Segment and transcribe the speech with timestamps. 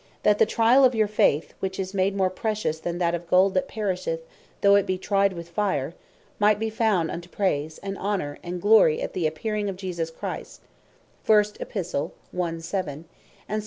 [0.23, 3.67] "That the triall of your Faith, which is much more precious than of Gold that
[3.67, 4.21] perisheth,
[4.61, 5.93] though it be tryed with fire,
[6.39, 10.61] might be found unto praise, and honour, and glory at the Appearing of Jesus Christ;"
[11.29, 11.69] And St.
[11.69, 12.83] Paul (1 Cor.
[12.93, 13.03] 3.
[13.47, 13.59] 13.)